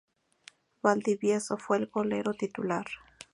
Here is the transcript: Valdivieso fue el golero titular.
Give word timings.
Valdivieso 0.81 1.57
fue 1.59 1.77
el 1.77 1.85
golero 1.85 2.33
titular. 2.33 2.87